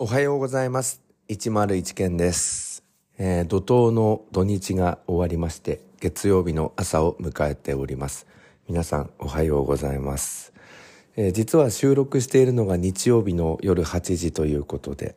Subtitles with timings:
[0.00, 1.02] おはようございます。
[1.28, 2.84] 101件です。
[3.18, 8.28] えー怒涛の土日が終わりまして、月曜日の朝を迎えております。
[8.68, 10.52] 皆さんおはようございます。
[11.16, 15.16] えー実は収録しているのが日曜日の夜8時ということで、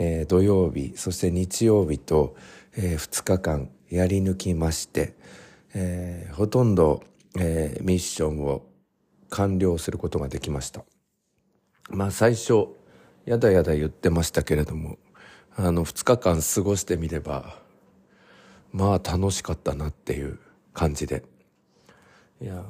[0.00, 2.34] えー土曜日、そして日曜日と、
[2.76, 5.14] え2日間やり抜きまして、
[5.72, 7.04] えーほとんど、
[7.38, 8.66] えーミッションを
[9.28, 10.82] 完了することができました。
[11.90, 12.79] まあ最初、
[13.24, 14.98] やだやだ言ってましたけれども、
[15.56, 17.56] あの、2日間過ごしてみれば、
[18.72, 20.38] まあ楽しかったなっていう
[20.72, 21.24] 感じで。
[22.40, 22.64] いや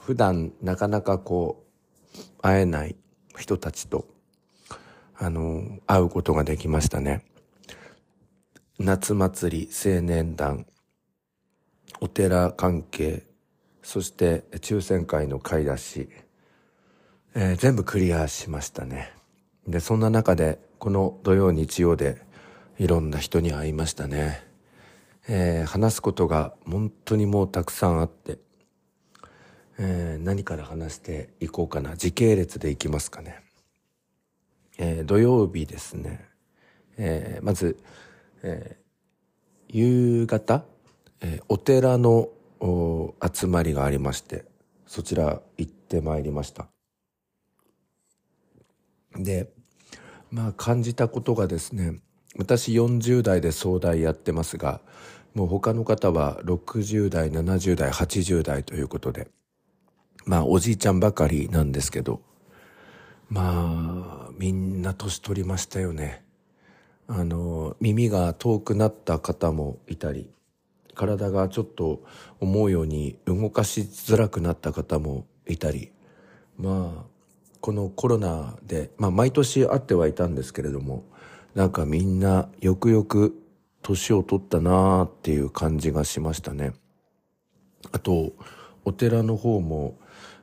[0.00, 1.64] 普段なかなかこ
[2.14, 2.94] う、会えない
[3.38, 4.06] 人たちと、
[5.16, 7.24] あの、会うことができましたね。
[8.78, 10.66] 夏祭り、青年団、
[12.00, 13.24] お寺関係、
[13.82, 16.08] そして抽選会の買い出し、
[17.34, 19.12] えー全部クリアしましたね。
[19.66, 22.20] で、そんな中で、この土曜日曜で、
[22.78, 24.42] いろんな人に会いましたね。
[25.28, 28.38] えー話すことが本当にもうたくさんあって、
[29.78, 31.96] えー何から話していこうかな。
[31.96, 33.40] 時系列でいきますかね。
[34.78, 36.28] えー土曜日ですね。
[36.98, 37.78] えーまず、
[38.42, 38.84] えー
[39.68, 40.64] 夕方、
[41.20, 42.28] えーお寺の
[42.60, 44.44] お集まりがありまして、
[44.86, 46.66] そちら行ってまいりました。
[49.16, 49.53] で、
[50.34, 52.00] まあ感じたことがですね、
[52.36, 54.80] 私40代で総代やってますが、
[55.32, 59.28] もう他の方は60代、70代、80代ということで、
[60.26, 62.20] まあおじいちゃんばかりなんですけど、
[63.28, 66.24] まあみんな年取りましたよね。
[67.06, 70.28] あの、耳が遠くなった方もいたり、
[70.96, 72.02] 体がちょっと
[72.40, 75.92] 思うように動かしづらくなった方もいたり、
[76.58, 77.13] まあ、
[77.64, 81.02] このコロナで、まあ毎年会ってはいたんですけれども、
[81.54, 83.42] なんかみんなよくよく
[83.80, 86.74] 年を取ったなーっていう感じがしましたね。
[87.90, 88.34] あと、
[88.84, 89.98] お寺の方も、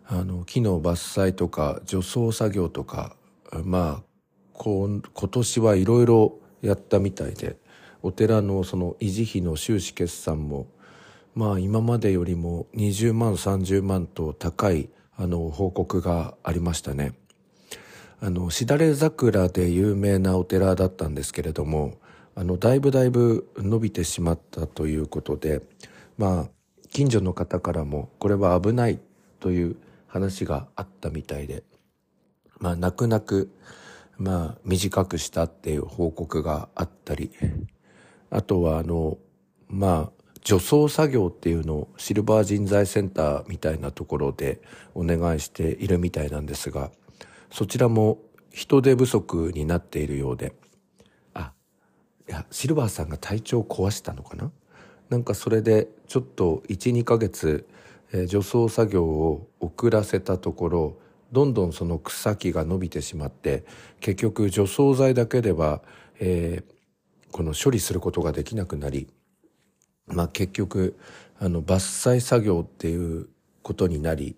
[0.07, 3.15] あの、木の伐採とか除草作業とか、
[3.65, 4.03] まあ、
[4.53, 7.57] こう今年はいろいろやったみたいで、
[8.01, 10.65] お寺のその維持費の収支決算も、
[11.35, 14.89] まあ今までよりも20万、30万と高い、
[15.21, 17.13] あの、報告がありましたね。
[18.21, 21.99] あの、しだれ桜で有名なお寺だったんですけれども、
[22.33, 25.61] あの、だいぶだいぶ伸びてしまったということで、
[26.17, 26.49] まあ、
[26.89, 28.99] 近所の方からも、これは危ない
[29.39, 29.75] という
[30.07, 31.63] 話があったみたいで、
[32.57, 33.51] まあ、泣く泣く、
[34.17, 37.29] まあ、短くしたっていう報告があったり、
[38.31, 39.19] あとは、あの、
[39.67, 44.59] まあ、除草作業っていうのをシルバー人材センターみたいなところで
[44.95, 46.91] お願いしているみたいなんですが、
[47.51, 48.19] そちらも
[48.51, 50.55] 人手不足になっているようで、
[51.33, 51.53] あ、
[52.27, 54.51] いや、シルバーさんが体調を壊したのかな？
[55.09, 57.67] なんかそれでちょっと1、2ヶ月、
[58.11, 60.97] えー除草作業を遅らせたところ、
[61.31, 63.63] どんどんその草木が伸びてしまって、
[63.99, 65.81] 結局除草剤だけでは、
[66.19, 66.73] えー
[67.31, 69.07] この処理することができなくなり、
[70.13, 70.97] まあ結局、
[71.39, 73.29] あの、伐採作業っていう
[73.63, 74.35] ことになり、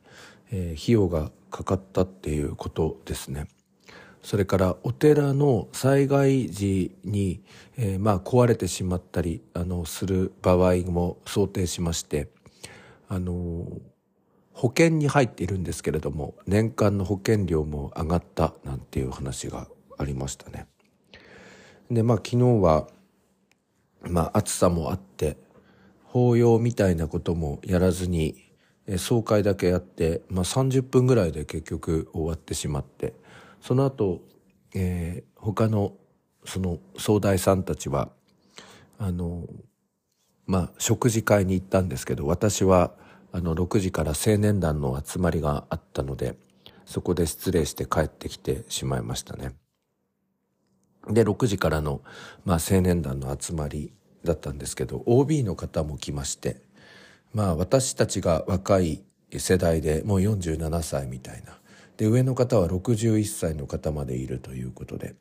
[0.51, 3.47] えー費用がかかったっていうことですね。
[4.23, 7.41] それからお寺の災害時に、
[7.78, 12.29] えーまあ壊れてしまったり、あの、する場合も想定しまして、
[13.09, 13.67] あの、
[14.53, 19.67] 保険に入っているんですけれども、年間の保険料も上がったなんていう話が
[19.97, 20.67] ありましたね。
[21.90, 22.88] で、まあ昨日は、
[24.03, 25.38] まあ暑さもあって、
[26.13, 28.35] 法要みたいなこともやらずに、
[28.85, 33.16] え総会だけやって、まあ30分ぐらいで結局終わってしまって、
[33.62, 34.22] その後、
[34.75, 35.94] えー他の
[36.46, 38.12] その総大さんたちは、
[39.00, 39.47] あの、
[40.46, 42.94] まあ食事会に行ったんですけど、私は
[43.31, 46.37] あの6時から青年団の集まりがあったので、
[46.85, 49.55] そこで失礼して帰ってきてしまいましたね。
[51.09, 52.02] で、6時からの、
[52.46, 53.91] まあ、青年団の集まり
[54.23, 56.61] だったんですけど、OB の方も来まして、
[57.34, 61.58] まあ、私たちが若い世代でもう47歳みたいな。
[61.97, 65.16] で、上の方は61歳の方までいるということで、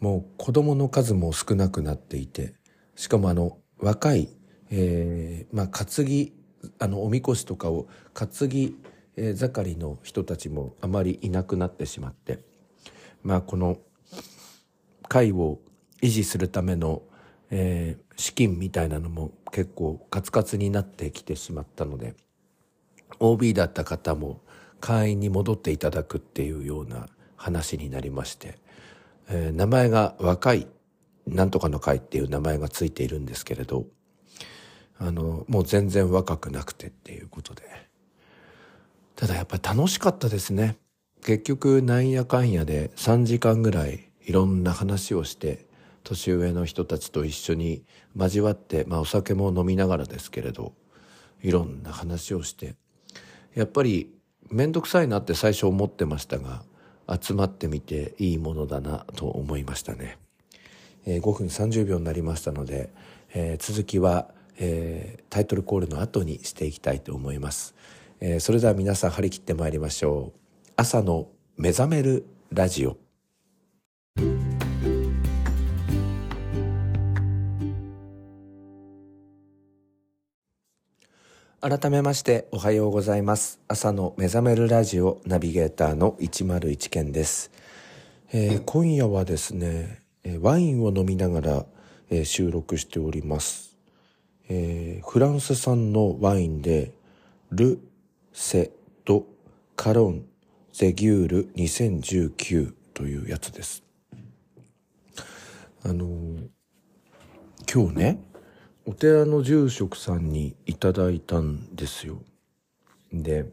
[0.00, 2.54] もう子供の数も少なくなっていて、
[2.96, 4.28] しかもあの、若い、
[4.70, 6.32] えーまあ、担ぎ、
[6.78, 8.76] あの、おみこしとかを担ぎ、
[9.16, 12.38] えー盛りの人たちもあまりいなくなってしまって、
[13.22, 13.78] まあ、この、
[15.08, 15.58] 会を
[16.02, 17.02] 維持するための、
[17.50, 22.14] えー資金みたいなのも結構カツカツになってきてしまったので
[23.18, 24.42] OB だった方も
[24.80, 27.06] 会員に戻っていただくっていうような
[27.36, 28.58] 話になりまして、
[29.28, 30.66] えー、名前が若い、
[31.26, 33.86] なんとかの会っていう名前がついているんですけれど、
[34.98, 37.62] あの、もう全然若くなくてっていうことで。
[39.16, 40.76] ただやっぱり楽しかったですね。
[41.22, 45.66] 結局なんやかんやで3時間ぐらいいろんな話をして、
[46.10, 47.84] 年上の人たちと一緒に
[48.16, 50.72] 交わって、まあお酒も飲みながらですけれど、
[51.42, 52.74] いろんな話をして、
[53.54, 54.12] やっぱり
[54.50, 56.62] 面倒くさいなって最初思ってましたが、
[57.20, 60.18] 集まってみていいものだなと思いましたね。
[61.06, 62.90] えー、5分30秒になりましたので、
[63.34, 64.28] えー、続きは、
[64.58, 67.74] えー、タイトルコールの後にしていきたいと思います。
[68.20, 70.72] えー、それでは皆さん張り切ってまいりましょう。
[70.76, 72.96] 朝の目覚めるラジオ。
[81.62, 83.60] 改めましておはようございます。
[83.68, 87.50] 朝の目覚めるラジオナビゲーターの101件です。
[88.32, 90.00] えー、今夜はですね、
[90.40, 91.66] ワインを飲みながら、
[92.08, 93.76] え、収録しております、
[94.48, 96.92] えー、フランス産のワインで、
[97.50, 97.78] ル・
[98.32, 98.70] セ・
[99.04, 99.26] ド・
[99.76, 100.24] カロン・
[100.72, 103.82] ゼギュール2019というやつです。
[105.84, 106.06] あの
[107.70, 108.29] 今日ね、
[108.90, 112.20] お寺の住職さんにいただいたんですよ。
[113.12, 113.46] で、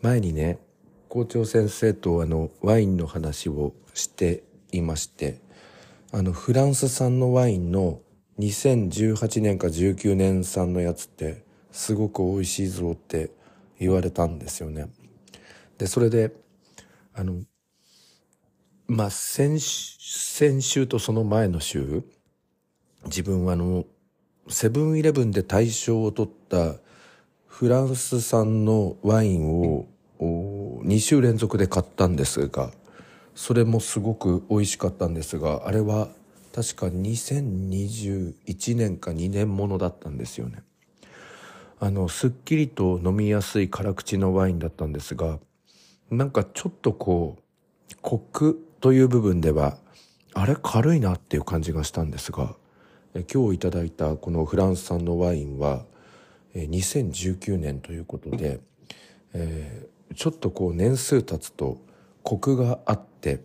[0.00, 0.60] 前にね、
[1.10, 5.42] 校長先生とあの、ワインの話をしていまして、
[6.10, 8.00] あの、フランス産のワインの
[8.38, 13.30] 2018年か19年産のやつって、すごく美味しいぞって
[13.78, 14.88] 言われたんですよね。
[15.76, 16.32] で、それで、
[17.12, 17.42] あの、
[18.86, 22.02] まあ、先、先週とその前の週、
[23.04, 23.84] 自分はあの、
[24.48, 26.76] セブンイレブンで大賞を取った
[27.46, 29.86] フランス産のワインを
[30.20, 32.70] 2週連続で買ったんですが、
[33.34, 36.08] それもすごく美味しかったんですが、あれは
[36.54, 40.62] 確か2021年か2年ものだったんですよね。
[41.78, 45.38] あの、すっきりと飲みやすい辛口のワインだったんですが、
[46.10, 49.78] なんかちょっとこう、コクという部分では、
[50.34, 52.54] あれ軽いなっていう感じがしたんですが、
[53.14, 55.84] 今日いただいたこのフランス産のワインは
[56.54, 58.60] 2019年ということで、
[59.34, 61.78] えー、ちょっとこう年数経つと
[62.22, 63.42] コクがあって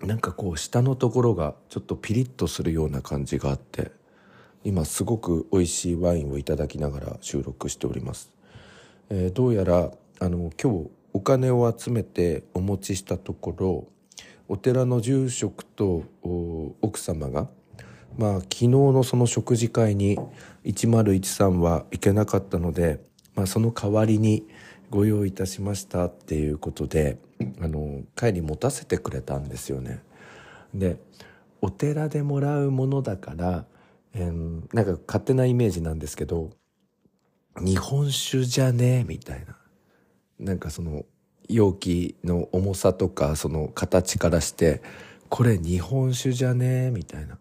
[0.00, 3.92] なんかこう下のところがちょっとピリッとするような感じがあって
[4.64, 8.32] 今すごく美味しいワインをいただきながら収録しております、
[9.08, 13.86] えー、どうやらあの今日お金を集めてお持ちしたところ
[14.48, 16.02] お寺の住職と
[16.82, 17.48] 奥様が
[18.18, 20.18] まあ昨日のその食事会に
[20.64, 23.00] 1013は行けなかったので、
[23.34, 24.46] まあその代わりに
[24.90, 27.18] ご用意いたしましたっていうことで、
[27.60, 30.02] あの、帰り持たせてくれたんですよね。
[30.72, 30.98] で、
[31.60, 33.64] お寺でもらうものだから、
[34.12, 36.50] えー、なんか勝手なイメージなんですけど、
[37.60, 39.00] 日本酒じゃね？
[39.00, 39.56] えみたいな。
[40.38, 41.04] なんかその
[41.48, 44.82] 容器の重さとかその形からして、
[45.28, 46.86] これ日本酒じゃね？
[46.86, 47.38] えみたいな。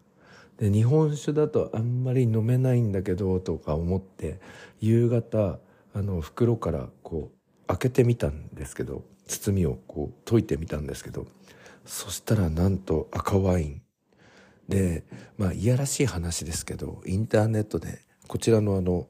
[0.64, 4.40] で日本酒だとあんまり飲めないんだけどとか思って
[4.80, 5.60] 夕方
[5.94, 11.28] あの袋からこう開けてみたんですけど包みをこう解いてみたんですけど
[11.84, 13.82] そしたらなんと赤ワイン。
[14.70, 15.04] で
[15.38, 19.08] まあいやらしい話ですけどインターネットでこちらのあの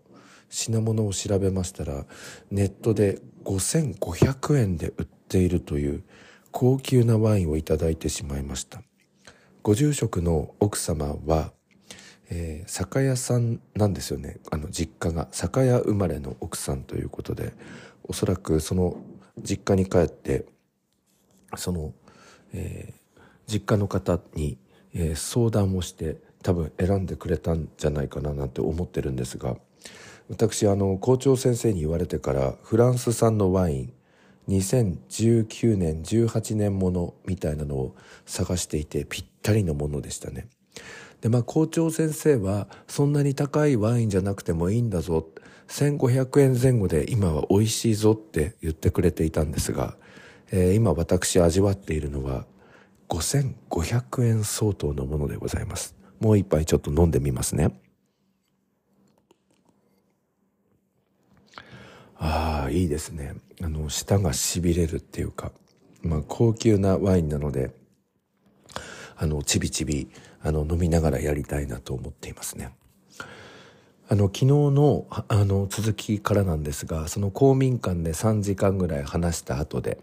[0.50, 2.08] 品物を調べましたら
[2.50, 6.04] ネットで5500円で売っているという
[6.52, 8.82] 高級なワインをいただいてしまいました。
[9.64, 11.54] ご住職の奥様は、
[12.30, 14.42] えー、酒屋さんなんですよね。
[14.52, 15.30] あの、実家が。
[15.32, 17.54] 酒屋生まれの奥さんということで、
[18.04, 18.98] おそらくその
[19.42, 20.46] 実家に帰って、
[21.56, 21.94] その、
[22.54, 24.58] えー、実家の方に、
[24.94, 29.56] えー、相談をして多分選んでくれたんじゃないかななんて思ってるんですが、
[30.28, 33.94] 私、あの、校長先生に言われてから、フランス産のワイン、
[34.50, 37.96] 2019年18年ものみたいなのを
[38.26, 40.48] 探していてぴったりのものでしたね。
[41.22, 45.26] でまあ校長先生はそんなに高いワインじゃなくてもいいんだぞ
[45.68, 49.96] 1500円前後で今は美味しいぞって言ってくれていたんですが、
[50.52, 52.46] えー、今私味わっているのは
[53.10, 55.96] 5500円相当のものでございます。
[56.20, 57.80] もう一杯ちょっと飲んでみますね。
[62.26, 63.36] ああ、いいですね。
[63.62, 65.52] あの、舌が痺れるっていうか、
[66.02, 67.72] まあ、高級なワインなので、
[69.18, 70.10] あの、ちびちび、
[70.42, 72.74] あの、飲みながらやりたいなと思っていますね。
[74.08, 79.98] あの、昨日の、あの、続きからなんですが、その公民館で3時間ぐらい話した後で、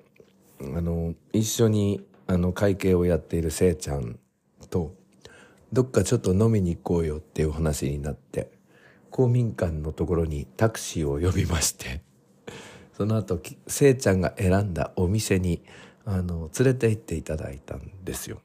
[0.61, 4.17] あの、一緒に、あの会計をやっているせいちゃん
[4.71, 4.95] と
[5.73, 8.53] どっかちょっと飲みに行こうよっていう話になって
[9.11, 12.03] 公民館のところにタクシーを呼びまして
[13.01, 15.63] その後せいちゃんが選んだお店に
[16.05, 18.43] あの連れて行っていただいたんですよ。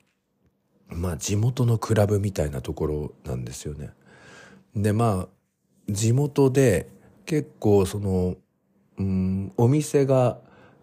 [0.88, 3.90] まあ地元のクラブみたいなところなんですよね。
[4.74, 6.90] でまあ地元で
[7.26, 8.38] 結構その
[8.98, 10.38] うんお店が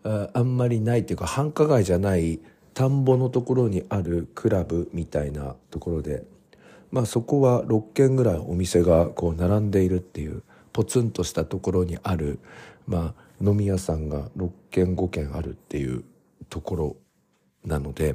[0.05, 2.41] あんまりないっていうか繁華街じゃない
[2.75, 6.25] 田んぼのところにあるクラブみたいなところで
[6.91, 10.43] まあそこは6軒ぐらいお店がこう並んでいるっていう
[10.75, 12.39] ポツンとしたところにある
[12.87, 16.05] まあ飲み屋さんが6軒5軒あるっていう
[16.49, 16.97] ところ
[17.65, 18.15] なので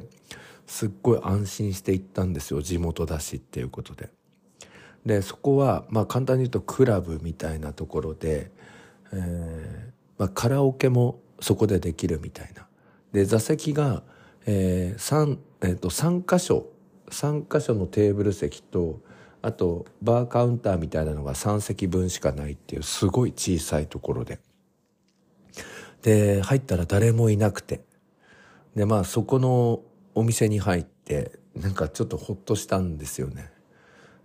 [0.66, 4.10] すっごい安心して行ったんですよ地元だしっていうことで。
[5.06, 8.50] でそこはまあ簡単に言うとクラブみたいなところで、
[9.12, 12.66] えーまあ、カラオケもそこでできるみたいな。
[13.12, 14.02] で座席が、
[14.44, 16.66] えー 3, えー、と3箇所
[17.10, 19.00] 3箇所のテーブル席と
[19.40, 24.40] あとバーカウンターみたいなのが3席分しかないっていうすごい小さいところで。
[26.02, 27.82] で入ったら誰もいなくて
[28.74, 29.80] でまあそこの
[30.14, 33.50] お店に入ってなんかちょっとほっとしたんですよね。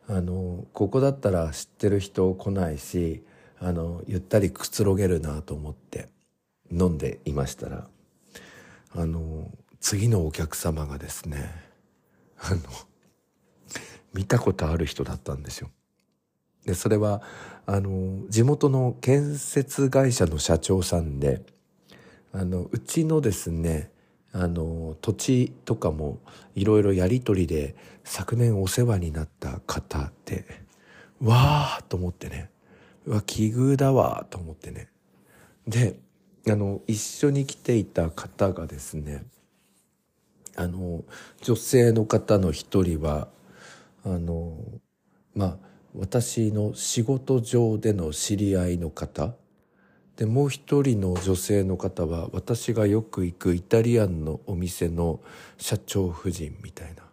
[0.07, 3.23] あのここだったら知ってる人来ないし
[3.59, 6.09] あのゆったりくつろげるなと思って
[6.69, 7.87] 飲んでいましたら
[8.91, 9.49] あの
[9.79, 11.49] 次のお客様がですね
[12.37, 12.59] あの
[14.13, 15.69] 見たことある人だったんですよ。
[16.65, 17.21] でそれは
[17.65, 21.41] あの地元の建設会社の社長さんで
[22.33, 23.91] あのうちのですね
[24.31, 26.19] あの土地とかも
[26.55, 30.45] いろいろやり取りで昨年お世話になった方で
[31.21, 32.49] わーと思ってね。
[33.05, 34.89] うわ奇遇だわと思ってね。
[35.67, 35.99] で
[36.49, 39.23] あの一緒に来ていた方がですね
[40.55, 41.03] あの
[41.41, 43.27] 女性の方の一人は
[44.03, 44.57] あの
[45.35, 45.57] まあ
[45.95, 49.35] 私の仕事上での知り合いの方
[50.17, 55.19] でもう一人の女性の方は私がよく行くイタリアンのお店の
[55.57, 57.03] 社長夫人みたいな。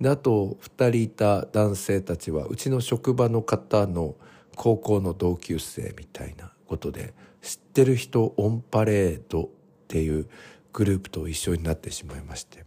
[0.00, 4.14] であと2人いた男性たちはうちの職場の方の
[4.54, 9.48] 高校の同級生みたいなことで知ってる人オンパレードっ
[9.88, 10.28] ていう
[10.72, 12.64] グループと一緒になってしまいまして。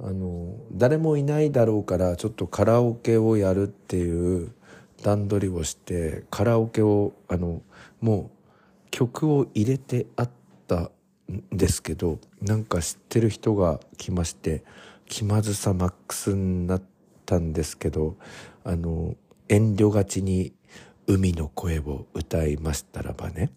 [0.00, 4.52] あの誰もいないだろうからちょっとカラオケをやるっていう
[5.02, 7.62] 段取りをしてカラオケをあの
[8.00, 8.33] もう
[8.94, 10.30] 曲を入れてあっ
[10.68, 10.92] た
[11.28, 14.62] んですけどなんか知ってる人が来まして
[15.08, 16.82] 気まずさマックスになっ
[17.26, 18.16] たんですけど
[18.62, 19.16] あの
[19.48, 20.52] 遠慮がちに
[21.08, 23.50] 海の声を歌いましたらばね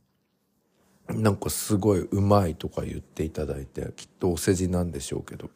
[1.07, 5.51] なんかすごいうまいとか言っていただいてきっとお世辞なんでしょうけど。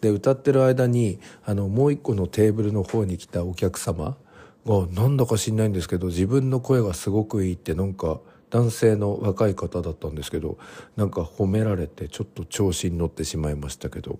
[0.00, 4.16] で歌ってる間にあのもう一個のテーブルの方に来たお客様
[4.64, 8.20] がなんだか知んないんですけど自分の声がすごくいいってなんか
[8.50, 10.58] 男性の若い方だったんですけど
[10.96, 14.18] なんか褒められてちょっと調子に乗ってしまいましたけど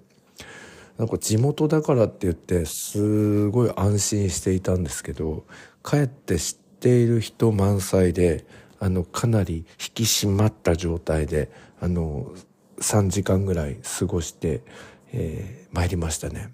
[0.99, 5.45] なんか地元だからって言ってすごい安心していたんですけど
[5.83, 8.45] かえって知っている人満載で
[8.81, 12.33] あのかなり引き締まった状態であの
[12.81, 14.63] 3時間ぐらい過ごして、
[15.13, 16.53] えー、参りましたね。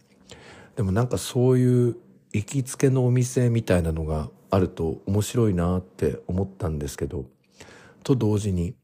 [0.76, 1.96] でもなんかそういう
[2.32, 7.26] 行きつけのお店みたいなのがあると面白いなって思ったんですけど
[8.04, 8.76] と同時に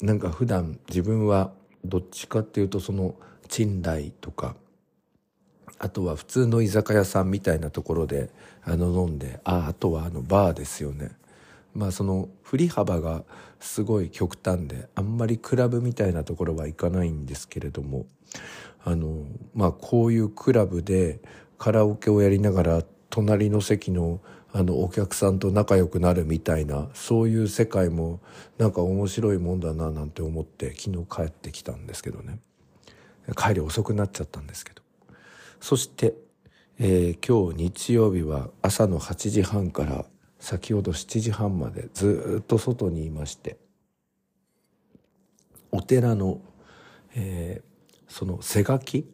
[0.00, 1.52] なんか普段自分は
[1.84, 3.16] どっちかっていうとその
[3.48, 4.54] 賃来とか
[5.78, 8.30] あとは普通の居酒屋さんみたいなところで
[8.62, 11.10] あの飲んでああとはあのバーですよね。
[11.74, 13.24] まあその振り幅が
[13.60, 18.06] すごい極端であんまりクラブみたいなところは行かないんですけれども
[18.84, 21.20] あのまあこういうクラブで
[21.58, 24.20] カラオケをやりながら隣の席の
[24.58, 28.18] あのお客さんと仲良くなるみたいなそういう世界も
[28.58, 32.40] なんか面白いもんだななんて思って昨日帰ってきたんですけどね。
[33.36, 34.82] 帰り遅くなっちゃったんですけど。
[35.60, 36.14] そして、
[36.80, 40.04] えー、今日日曜日は朝の8時半から
[40.40, 43.58] 先ほど7時半までずっと外にいまして
[45.70, 46.40] お寺の、
[47.14, 49.08] えー、その背書き？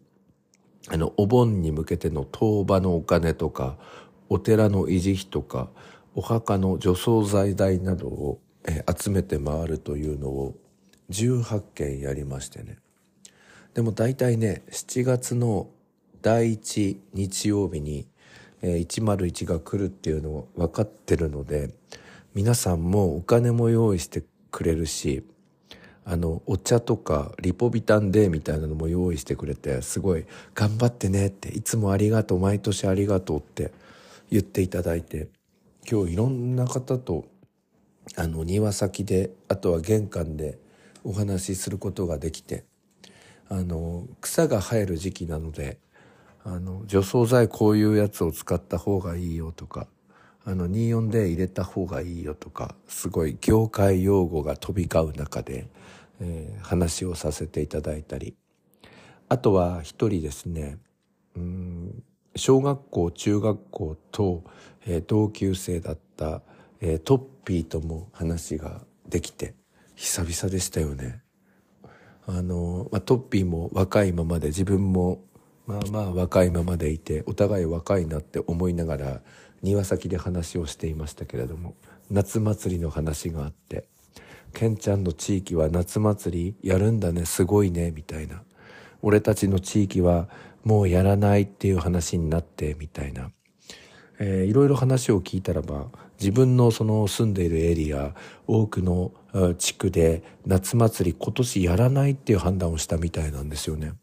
[0.89, 3.79] あのお盆に向けての当場のお金とか
[4.29, 5.69] お寺の維持費とか
[6.15, 10.55] お墓の除草剤代などを、え集めて回るというのを
[11.11, 12.79] 18件やりましてね。
[13.75, 15.69] でも大体ね7月の
[16.23, 18.07] 第1日曜日に、
[18.63, 21.75] え101が来るっていうのを分かってるので
[22.35, 25.23] 皆さんもお金も用意してくれるし
[26.07, 33.73] あのお茶とかリポビタンデーみたいなのも用意してくれてすごい「頑張ってね」って「いつもありがとう毎年ありがとう」って
[34.31, 35.29] 言っていただいて
[35.91, 37.27] 今日いろんな方と
[38.17, 40.59] あの庭先であとは玄関で
[41.05, 42.65] お話しすることができて
[43.49, 45.79] あの草が生える時期なので
[46.45, 49.87] あの除草剤こういうやつを使った方がいいよとか
[50.45, 55.69] あの24で入れた方がいいよとかすごい業界用語が飛び交う中で、
[56.21, 58.35] えー、話をさせていただいたり。
[59.29, 60.79] あとは一人ですね。
[61.35, 62.05] うん
[62.37, 64.45] 小学校中学校と、
[64.87, 66.43] えー、同級生だった、
[66.81, 69.55] えー、トッピーとも話ができて
[69.95, 71.21] 久々でしたよね。
[72.27, 75.23] あの、まあ、トッピーも若いままで自分も
[75.67, 79.21] まあまあ若いままでいてお互い若いなって思いながら
[79.63, 81.75] 庭先で話をしていましたけれども
[82.11, 83.87] 夏祭りの話があって
[84.53, 88.43] 「ケンちゃんの地域は夏祭りやるんだねすごいね」みたいな
[89.01, 90.29] 「俺たちの地域は
[90.65, 93.31] もうやらないっていう話になって」みたいな、
[94.19, 95.89] えー、いろいろ話を聞いたらば
[96.21, 98.15] 自分のその住んでいるエリア
[98.47, 99.13] 多くの
[99.59, 103.95] 地区で夏祭り今年やらないっていう判断をしたみたいなんですよね。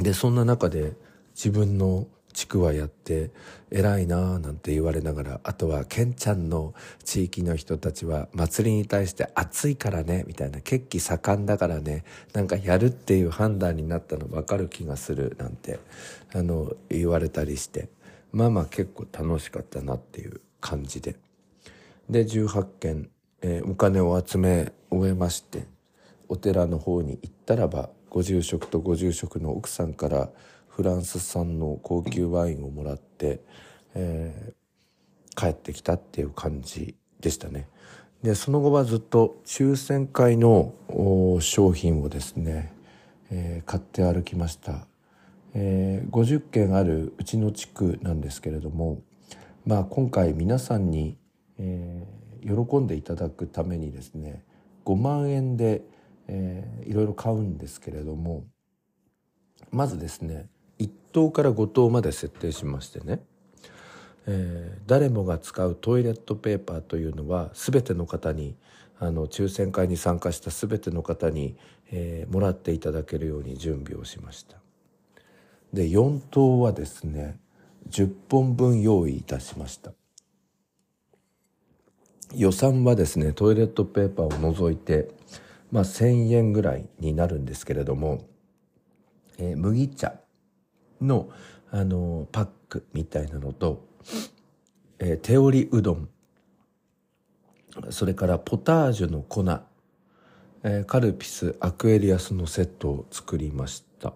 [0.00, 0.92] でそんな中で
[1.34, 2.06] 自分の
[2.36, 3.30] 地区はやって
[3.70, 15.80] 偉いなーなんて言われながらあとはケンちゃんの地域の人たちは祭りに対して暑いからねみたいな血気盛んだからねなんかやるっていう判断になったの分かる気がするなんて
[16.34, 17.88] あの言われたりして
[18.32, 21.16] まあまあ結構楽しかったなっていう感じで。
[22.10, 23.08] で18件、
[23.40, 25.66] えー、お金を集め終えまして
[26.28, 30.28] お寺の方に行ったらばご住職とご住職の奥さんから
[30.76, 33.40] フランス産の高級ワインをもらって、
[33.94, 37.66] えー、帰ってきたっていう感じでしたね。
[38.22, 40.74] でその後はずっと抽選会の
[41.40, 42.74] 商品をですね、
[43.30, 44.86] えー、買って歩きました、
[45.54, 49.00] えー、50軒あるうちの地区なんですけれども
[49.64, 51.16] まあ今回皆さんに、
[51.58, 54.44] えー、喜んでいただくためにですね
[54.84, 55.80] 5万円で、
[56.28, 58.44] えー、いろいろ買うんですけれども
[59.70, 63.20] まずですね1等から5等まで設定しましてね、
[64.26, 68.56] えー、誰もが使うトイレットペーパーというのは全ての方に
[68.98, 71.56] あの抽選会に参加した全ての方に、
[71.90, 74.56] えー、もらっていただけるように準備をしました。
[75.72, 77.38] で4等はですね
[77.90, 79.92] 10本分用意いたしました。
[82.34, 85.08] 予算はですねトイレットペーパーを除いて、
[85.70, 88.26] まあ、1,000円ぐらいになるんですけれども、
[89.38, 90.25] えー、麦茶。
[91.00, 91.30] の
[91.70, 93.84] あのパックみたいなのと、
[94.98, 96.08] えー、手織りうどん。
[97.90, 99.44] それからポタージュの粉、
[100.62, 104.14] えー、カルピスアクエリアスのセットを作りました。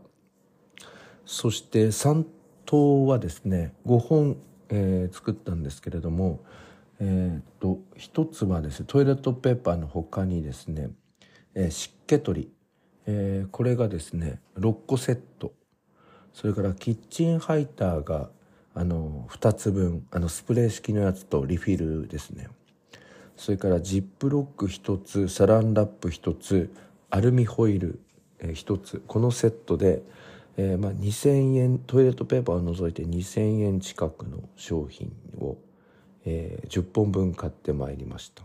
[1.26, 2.24] そして3
[2.64, 4.36] 等はですね5本、
[4.70, 6.40] えー、作ったんですけれども
[7.00, 10.90] えー、っと一つはですねトイレットペーパーの他にですね、
[11.54, 12.52] えー、湿気取り、
[13.06, 15.52] えー、これがですね6個セット。
[16.32, 18.30] それからキッチンハイターが
[18.74, 22.48] あの2つ分あのスプレー式のやつとリフィルですね。
[23.36, 26.72] それからジップロック1つサランラップ1つ
[27.08, 28.00] アルミホイル、
[28.40, 29.02] 1つ。
[29.06, 30.02] このセットで、
[30.56, 35.56] えーまあ、2,000円トイレットペーパーを除いて2,000円近くの商品を
[36.24, 38.42] えー、10本分買ってまいりました。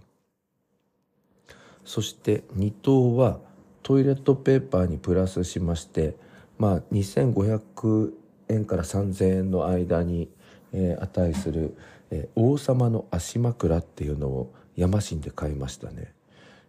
[1.83, 3.39] そして2等は
[3.83, 6.15] トイレットペーパーにプラスしまして
[6.57, 8.11] まあ2500
[8.49, 10.29] 円から3000円の間に、
[10.73, 11.77] えー、値する、
[12.11, 16.13] えー、王様の足枕っていうのを山新で買いましたね、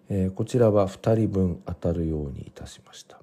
[0.09, 3.20] えー、こちらは2人分当たるようにいたしました。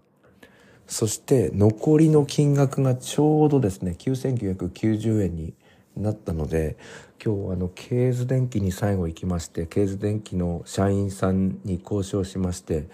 [0.86, 5.54] そして残りの金額がちょうどですね9990円に
[5.96, 6.78] なったので
[7.24, 12.88] 今日あのケーズ電機に最後行きましてケーズ電機の社員さんに交渉しまして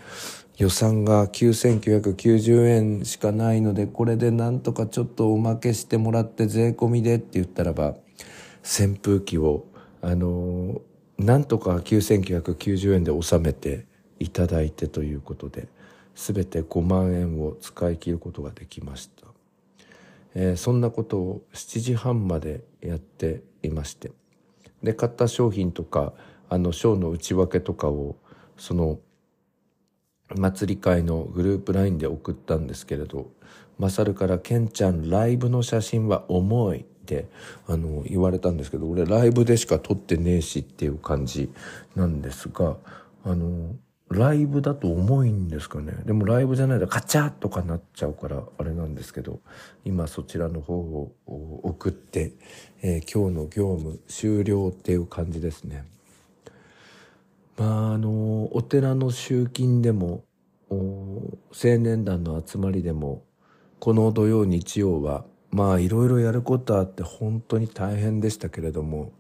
[0.60, 7.96] 予算が9990円しかないのでこれでなんとかちょっとおまけしてもらって税込みでって言ったらば
[8.62, 9.66] 扇風機を
[10.02, 10.82] あの
[11.18, 13.86] なんとか9990円で収めて
[14.20, 15.70] いただいてということで
[16.14, 19.28] 全て5万円を使い切ることができました。
[20.36, 24.12] えー、そんなことを7時半までやっていまして。
[24.84, 26.14] で買った商品とか
[26.50, 28.18] あのショーの内訳とかを
[28.58, 29.00] その
[30.36, 33.32] 祭り会のグループ LINE で送ったんですけれど
[33.78, 37.28] マサルから「ケンちゃんライブの写真は重い」って
[37.68, 41.52] あの言われたんですけど俺ライブでしか撮ってねえしっていう感じ
[41.96, 42.78] なんですが
[43.24, 43.76] あの
[44.10, 45.94] ライブだと重いんですかね。
[46.06, 49.40] でもライブじゃないとカチャッとかなっちゃうからあれなんですけど、
[49.86, 52.34] 今そちらの方を送って、
[52.82, 55.86] えー、今日の業務終了っていう感じですね。
[57.60, 60.24] まああの、お寺の集金でも、
[60.70, 63.26] 青年団の集まりでも、
[63.82, 69.12] この土曜日曜は、まあいろいろやることあって本当に大変でしたけれども、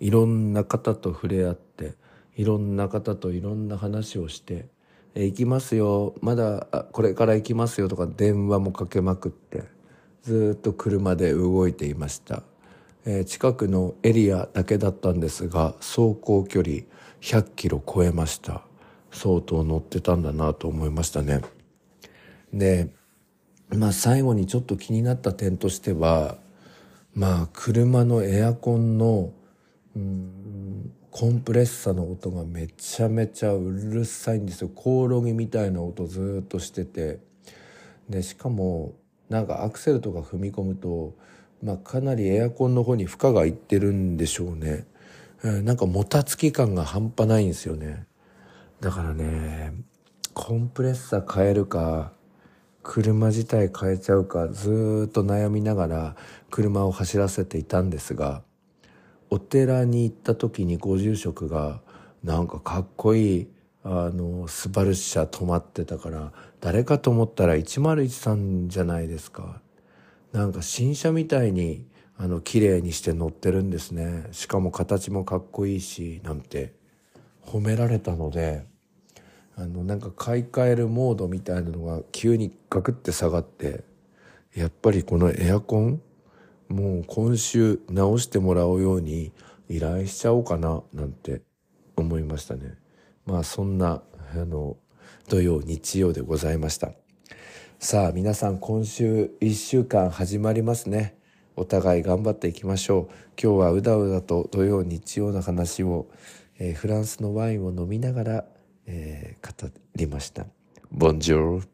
[0.00, 1.92] いろんな方と触れ合って、
[2.34, 4.68] いろんな方といろんな話をして、
[5.14, 9.64] え行きますよ、まだこれから行きますよとか電話もかけまくって、
[10.22, 12.42] ずっと車で動いていました。
[13.04, 16.84] えー、近くのエリアだけだったんですが、走行距離
[17.22, 18.62] 100キロ超えました。
[19.10, 21.40] 相当乗ってたんだなと思いましたね。
[22.52, 22.90] で、
[23.70, 26.36] まあ最後にちょっと気になった点としては、
[27.14, 29.32] まあ車のエアコンの、
[29.96, 37.20] うんコンプレッサの音がめちゃめちゃうるさいんですよコオロギみたいな音ずっとしてて
[38.08, 38.94] でしかも
[39.28, 41.14] なんかアクセルとか踏み込むと、
[41.62, 44.86] まあ、かなりエアコンの方に負荷がいってるんでしょうね、
[45.42, 48.06] なんかもたつき感が半端ないんですよね。
[48.80, 49.74] だからね
[50.34, 52.12] コンプレッサー変えるか
[52.82, 56.16] 車自体変えちゃうかずっと悩みながら
[56.50, 58.42] 車を走らせていたんですが
[59.30, 61.80] お寺に行った時にご住職が
[62.24, 63.48] なんかかっこいい
[63.84, 69.60] あのスバル車止まってたから誰かと思ったら101さんじゃないですか。
[70.32, 71.84] なんか新車みたいに
[72.22, 76.72] あの綺麗にして乗ってるんですねしかも形もかっこいいしなんて
[77.44, 78.64] 褒められたので
[79.56, 83.82] あのなんか買い替えるモードみたいなのが急にガクって下がって
[84.54, 86.00] やっぱりこのエアコン
[86.68, 89.32] もう今週直してもらうように
[89.68, 91.42] 依頼しちゃおうかななんて
[91.96, 92.76] 思いましたね。
[93.26, 94.02] まあそんな、
[94.34, 94.76] あの、
[95.28, 96.92] 土曜、日曜でございました。
[97.78, 101.16] さあ皆さん今週1週間始まりますね。
[101.56, 103.14] お互い頑張っていきましょう。
[103.42, 106.06] 今日はうだうだと土曜日曜の話を、
[106.58, 108.44] えー、フランスのワインを飲みながら、
[108.86, 110.46] えー、語りました。
[110.90, 111.68] ボンジョー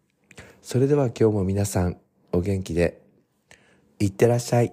[0.62, 1.96] それでは今日も皆さん
[2.32, 3.00] お元気で
[3.98, 4.72] いってらっしゃい。